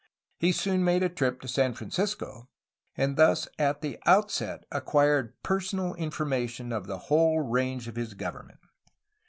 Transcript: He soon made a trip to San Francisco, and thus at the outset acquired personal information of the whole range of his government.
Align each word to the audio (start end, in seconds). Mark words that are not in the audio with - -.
He 0.39 0.51
soon 0.51 0.83
made 0.83 1.03
a 1.03 1.09
trip 1.09 1.39
to 1.41 1.47
San 1.47 1.75
Francisco, 1.75 2.49
and 2.95 3.17
thus 3.17 3.47
at 3.59 3.81
the 3.81 3.99
outset 4.07 4.63
acquired 4.71 5.39
personal 5.43 5.93
information 5.93 6.71
of 6.73 6.87
the 6.87 6.97
whole 6.97 7.41
range 7.41 7.87
of 7.87 7.97
his 7.97 8.15
government. 8.15 8.61